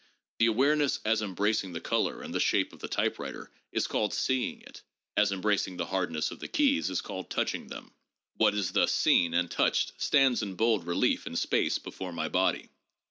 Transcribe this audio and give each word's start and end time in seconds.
The 0.39 0.47
awareness, 0.47 0.99
as 1.05 1.21
embracing 1.21 1.73
the 1.73 1.79
color 1.79 2.23
and 2.23 2.33
the 2.33 2.39
shape 2.39 2.73
of 2.73 2.79
the 2.79 2.87
typewriter, 2.87 3.51
is 3.71 3.85
called 3.85 4.15
seeing 4.15 4.59
it; 4.61 4.81
as 5.15 5.31
embracing 5.31 5.77
the 5.77 5.85
hardness 5.85 6.31
of 6.31 6.39
the 6.39 6.47
keys 6.47 6.89
is 6.89 7.01
called 7.01 7.29
touching 7.29 7.67
them. 7.67 7.93
What 8.37 8.55
is 8.55 8.71
thus 8.71 8.91
seen 8.91 9.35
and 9.35 9.51
touched 9.51 9.93
stands 10.01 10.41
in 10.41 10.55
bold 10.55 10.87
relief 10.87 11.27
in 11.27 11.35
space 11.35 11.77
before 11.77 12.11
my 12.13 12.29
body. 12.29 12.69